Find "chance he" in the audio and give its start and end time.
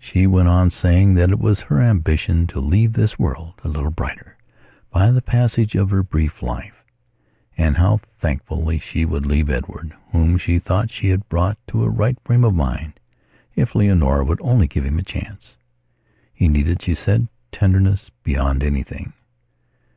15.04-16.48